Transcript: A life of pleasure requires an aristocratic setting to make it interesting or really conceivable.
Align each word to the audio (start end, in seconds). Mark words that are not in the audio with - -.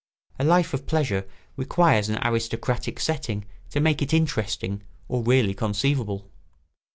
A 0.39 0.43
life 0.43 0.73
of 0.73 0.87
pleasure 0.87 1.27
requires 1.55 2.09
an 2.09 2.17
aristocratic 2.25 2.99
setting 2.99 3.45
to 3.69 3.79
make 3.79 4.01
it 4.01 4.15
interesting 4.15 4.81
or 5.07 5.21
really 5.21 5.53
conceivable. 5.53 6.27